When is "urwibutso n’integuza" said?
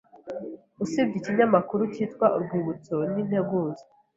2.37-3.83